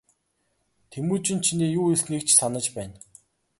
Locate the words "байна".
2.75-2.97